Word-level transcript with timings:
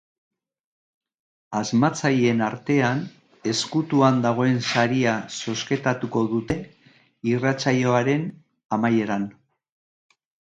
Asmatzaileen 1.57 2.39
artean 2.45 3.03
ezkutuan 3.51 4.17
dagoen 4.23 4.57
saria 4.69 5.13
zozketatuko 5.35 6.23
dute 6.31 6.57
irratsaioaren 7.35 8.25
amaieran. 8.79 9.29